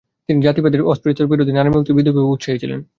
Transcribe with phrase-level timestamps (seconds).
[0.29, 2.81] তিনি জাতিভেদ, অস্পৃশ্যতার বিরোধী, নারীমুক্তি ও বিধবাবিবাহে উৎসাহী ছিলেন।